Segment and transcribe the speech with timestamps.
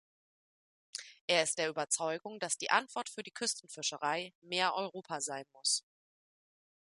[1.27, 5.85] Er ist der Überzeugung, dass die Antwort für die Küstenfischerei mehr Europa sein muss.